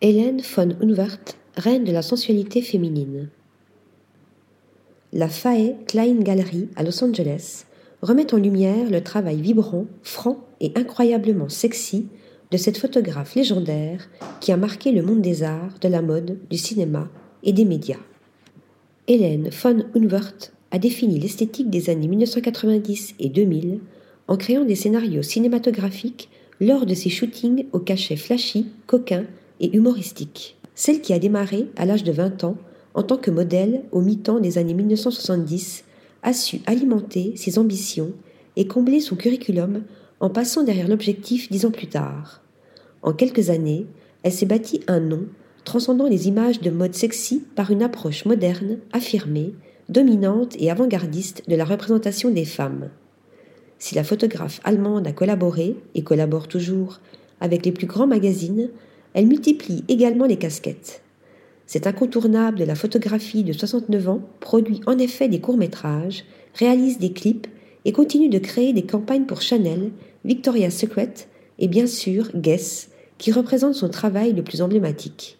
Hélène 0.00 0.40
von 0.54 0.76
Unwert, 0.80 1.18
reine 1.56 1.82
de 1.82 1.90
la 1.90 2.02
sensualité 2.02 2.62
féminine. 2.62 3.30
La 5.12 5.28
Fae 5.28 5.74
Klein 5.88 6.20
Gallery 6.20 6.68
à 6.76 6.84
Los 6.84 7.02
Angeles 7.02 7.64
remet 8.00 8.32
en 8.32 8.36
lumière 8.36 8.88
le 8.92 9.02
travail 9.02 9.40
vibrant, 9.40 9.86
franc 10.04 10.38
et 10.60 10.70
incroyablement 10.76 11.48
sexy 11.48 12.06
de 12.52 12.56
cette 12.56 12.78
photographe 12.78 13.34
légendaire 13.34 14.08
qui 14.40 14.52
a 14.52 14.56
marqué 14.56 14.92
le 14.92 15.02
monde 15.02 15.20
des 15.20 15.42
arts, 15.42 15.80
de 15.80 15.88
la 15.88 16.00
mode, 16.00 16.38
du 16.48 16.58
cinéma 16.58 17.08
et 17.42 17.52
des 17.52 17.64
médias. 17.64 17.98
Hélène 19.08 19.50
von 19.50 19.84
Unwert 19.96 20.52
a 20.70 20.78
défini 20.78 21.18
l'esthétique 21.18 21.70
des 21.70 21.90
années 21.90 22.06
1990 22.06 23.16
et 23.18 23.30
2000 23.30 23.80
en 24.28 24.36
créant 24.36 24.64
des 24.64 24.76
scénarios 24.76 25.22
cinématographiques 25.22 26.28
lors 26.60 26.86
de 26.86 26.94
ses 26.94 27.10
shootings 27.10 27.66
au 27.72 27.80
cachet 27.80 28.16
flashy, 28.16 28.66
coquin 28.86 29.24
et 29.60 29.76
humoristique. 29.76 30.56
Celle 30.74 31.00
qui 31.00 31.12
a 31.12 31.18
démarré 31.18 31.66
à 31.76 31.86
l'âge 31.86 32.04
de 32.04 32.12
20 32.12 32.44
ans 32.44 32.56
en 32.94 33.02
tant 33.02 33.16
que 33.16 33.30
modèle 33.30 33.82
au 33.92 34.00
mi-temps 34.00 34.40
des 34.40 34.58
années 34.58 34.74
1970 34.74 35.84
a 36.22 36.32
su 36.32 36.60
alimenter 36.66 37.34
ses 37.36 37.58
ambitions 37.58 38.12
et 38.56 38.66
combler 38.66 39.00
son 39.00 39.16
curriculum 39.16 39.82
en 40.20 40.30
passant 40.30 40.64
derrière 40.64 40.88
l'objectif 40.88 41.50
dix 41.50 41.64
ans 41.64 41.70
plus 41.70 41.86
tard. 41.86 42.42
En 43.02 43.12
quelques 43.12 43.50
années, 43.50 43.86
elle 44.22 44.32
s'est 44.32 44.46
bâtie 44.46 44.80
un 44.88 45.00
nom 45.00 45.26
transcendant 45.64 46.08
les 46.08 46.28
images 46.28 46.60
de 46.60 46.70
mode 46.70 46.94
sexy 46.94 47.44
par 47.54 47.70
une 47.70 47.82
approche 47.82 48.24
moderne, 48.24 48.78
affirmée, 48.92 49.54
dominante 49.88 50.56
et 50.58 50.70
avant-gardiste 50.70 51.42
de 51.48 51.56
la 51.56 51.64
représentation 51.64 52.30
des 52.30 52.44
femmes. 52.44 52.90
Si 53.78 53.94
la 53.94 54.02
photographe 54.02 54.60
allemande 54.64 55.06
a 55.06 55.12
collaboré, 55.12 55.76
et 55.94 56.02
collabore 56.02 56.48
toujours, 56.48 57.00
avec 57.40 57.64
les 57.64 57.72
plus 57.72 57.86
grands 57.86 58.06
magazines, 58.06 58.70
elle 59.14 59.26
multiplie 59.26 59.84
également 59.88 60.26
les 60.26 60.36
casquettes. 60.36 61.02
Cet 61.66 61.86
incontournable 61.86 62.58
de 62.58 62.64
la 62.64 62.74
photographie 62.74 63.44
de 63.44 63.52
69 63.52 64.08
ans 64.08 64.22
produit 64.40 64.80
en 64.86 64.98
effet 64.98 65.28
des 65.28 65.40
courts-métrages, 65.40 66.24
réalise 66.54 66.98
des 66.98 67.12
clips 67.12 67.46
et 67.84 67.92
continue 67.92 68.28
de 68.28 68.38
créer 68.38 68.72
des 68.72 68.84
campagnes 68.84 69.26
pour 69.26 69.42
Chanel, 69.42 69.90
Victoria's 70.24 70.76
Secret 70.76 71.12
et 71.58 71.68
bien 71.68 71.86
sûr 71.86 72.30
Guess, 72.34 72.90
qui 73.18 73.32
représente 73.32 73.74
son 73.74 73.88
travail 73.88 74.32
le 74.32 74.42
plus 74.42 74.62
emblématique. 74.62 75.38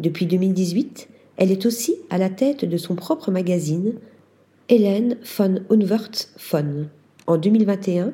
Depuis 0.00 0.26
2018, 0.26 1.08
elle 1.36 1.52
est 1.52 1.66
aussi 1.66 1.96
à 2.10 2.18
la 2.18 2.28
tête 2.28 2.64
de 2.64 2.76
son 2.76 2.94
propre 2.94 3.30
magazine, 3.30 3.94
Hélène 4.68 5.16
von 5.38 5.60
Unwert 5.70 6.28
von. 6.50 6.86
En 7.26 7.36
2021, 7.36 8.12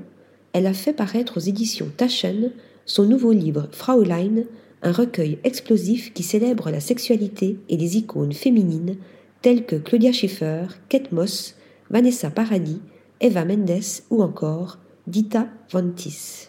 elle 0.53 0.67
a 0.67 0.75
fait 0.75 0.93
paraître 0.93 1.37
aux 1.37 1.41
éditions 1.41 1.91
Taschen 1.97 2.53
son 2.85 3.05
nouveau 3.05 3.33
livre 3.33 3.69
Fraulein, 3.71 4.45
un 4.83 4.93
recueil 4.93 5.39
explosif 5.45 6.13
qui 6.13 6.23
célèbre 6.23 6.71
la 6.71 6.81
sexualité 6.81 7.59
et 7.69 7.77
les 7.77 7.97
icônes 7.97 8.33
féminines 8.33 8.97
telles 9.43 9.67
que 9.67 9.77
Claudia 9.77 10.13
Schiffer, 10.13 10.67
Kate 10.89 11.13
Moss, 11.13 11.57
Vanessa 11.91 12.31
Paradis, 12.31 12.81
Eva 13.21 13.45
Mendes 13.45 14.03
ou 14.11 14.23
encore 14.23 14.79
Dita 15.07 15.49
Ventis. 15.71 16.49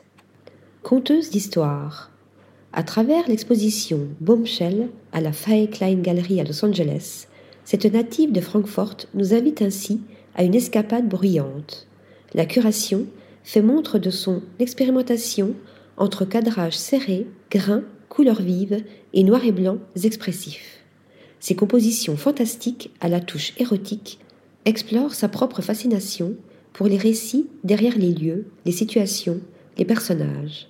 Conteuse 0.83 1.30
d'histoire. 1.30 2.11
À 2.73 2.83
travers 2.83 3.27
l'exposition 3.27 4.07
Bombshell 4.19 4.89
à 5.11 5.22
la 5.22 5.31
Faye 5.31 5.69
Klein 5.69 6.02
Gallery 6.02 6.39
à 6.39 6.44
Los 6.44 6.63
Angeles, 6.63 7.27
cette 7.63 7.85
native 7.85 8.31
de 8.31 8.41
Francfort 8.41 8.97
nous 9.13 9.33
invite 9.33 9.61
ainsi 9.61 10.02
à 10.35 10.44
une 10.44 10.55
escapade 10.55 11.07
bruyante. 11.07 11.88
La 12.33 12.45
curation 12.45 13.05
fait 13.44 13.61
montre 13.61 13.97
de 13.97 14.09
son 14.09 14.41
expérimentation 14.59 15.55
entre 15.97 16.25
cadrage 16.25 16.77
serré, 16.77 17.27
grain 17.50 17.83
couleurs 18.09 18.41
vives 18.41 18.83
et 19.13 19.23
noir 19.23 19.45
et 19.45 19.52
blanc 19.52 19.77
expressifs. 20.03 20.79
Ses 21.39 21.55
compositions 21.55 22.17
fantastiques 22.17 22.91
à 22.99 23.07
la 23.07 23.21
touche 23.21 23.53
érotique 23.57 24.19
explorent 24.66 25.13
sa 25.13 25.29
propre 25.29 25.61
fascination 25.61 26.35
pour 26.73 26.88
les 26.88 26.97
récits 26.97 27.47
derrière 27.63 27.97
les 27.97 28.13
lieux, 28.13 28.47
les 28.66 28.72
situations, 28.72 29.39
les 29.78 29.85
personnages. 29.85 30.67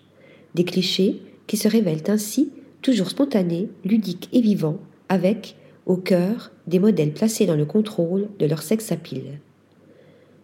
Des 0.55 0.63
clichés 0.63 1.21
qui 1.47 1.57
se 1.57 1.67
révèlent 1.67 2.03
ainsi 2.07 2.51
toujours 2.81 3.09
spontanés, 3.09 3.69
ludiques 3.83 4.29
et 4.31 4.41
vivants, 4.41 4.79
avec, 5.09 5.55
au 5.85 5.97
cœur, 5.97 6.51
des 6.67 6.79
modèles 6.79 7.13
placés 7.13 7.45
dans 7.45 7.55
le 7.55 7.65
contrôle 7.65 8.27
de 8.37 8.45
leur 8.45 8.61
sexe 8.61 8.91
à 8.91 8.95
pile. 8.95 9.39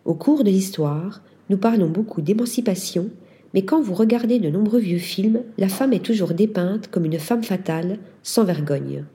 Au 0.05 0.15
cours 0.15 0.43
de 0.43 0.49
l'histoire, 0.49 1.21
nous 1.49 1.57
parlons 1.57 1.89
beaucoup 1.89 2.21
d'émancipation 2.21 3.09
mais 3.55 3.61
quand 3.61 3.81
vous 3.81 3.93
regardez 3.93 4.39
de 4.39 4.49
nombreux 4.49 4.81
vieux 4.81 4.99
films, 4.99 5.39
la 5.57 5.69
femme 5.69 5.93
est 5.93 6.03
toujours 6.03 6.33
dépeinte 6.33 6.89
comme 6.89 7.05
une 7.05 7.17
femme 7.17 7.41
fatale, 7.41 7.99
sans 8.21 8.43
vergogne, 8.43 9.05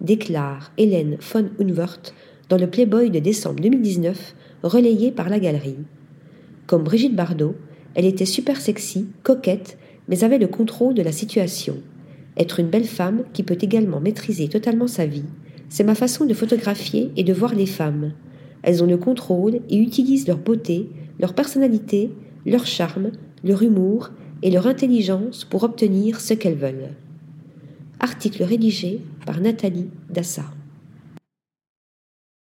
déclare 0.00 0.72
Hélène 0.78 1.18
von 1.20 1.50
Unwert 1.60 2.00
dans 2.48 2.56
le 2.56 2.66
Playboy 2.66 3.10
de 3.10 3.18
décembre 3.18 3.60
2019, 3.60 4.34
relayé 4.62 5.12
par 5.12 5.28
la 5.28 5.38
galerie. 5.38 5.76
Comme 6.66 6.82
Brigitte 6.82 7.14
Bardot, 7.14 7.54
elle 7.94 8.06
était 8.06 8.24
super 8.24 8.58
sexy, 8.58 9.06
coquette, 9.22 9.76
mais 10.08 10.24
avait 10.24 10.38
le 10.38 10.48
contrôle 10.48 10.94
de 10.94 11.02
la 11.02 11.12
situation. 11.12 11.76
Être 12.38 12.58
une 12.58 12.70
belle 12.70 12.84
femme 12.84 13.24
qui 13.34 13.42
peut 13.42 13.58
également 13.60 14.00
maîtriser 14.00 14.48
totalement 14.48 14.88
sa 14.88 15.04
vie, 15.04 15.26
c'est 15.68 15.84
ma 15.84 15.94
façon 15.94 16.24
de 16.24 16.32
photographier 16.32 17.10
et 17.18 17.22
de 17.22 17.34
voir 17.34 17.54
les 17.54 17.66
femmes. 17.66 18.12
Elles 18.62 18.82
ont 18.82 18.86
le 18.86 18.96
contrôle 18.96 19.60
et 19.68 19.76
utilisent 19.76 20.26
leur 20.26 20.38
beauté, 20.38 20.88
leur 21.18 21.34
personnalité, 21.34 22.10
leur 22.46 22.66
charme, 22.66 23.10
leur 23.44 23.62
humour 23.62 24.10
et 24.42 24.50
leur 24.50 24.66
intelligence 24.66 25.44
pour 25.44 25.64
obtenir 25.64 26.20
ce 26.20 26.34
qu'elles 26.34 26.56
veulent. 26.56 26.94
Article 28.00 28.42
rédigé 28.44 29.00
par 29.26 29.40
Nathalie 29.40 29.88
Dassa. 30.08 30.44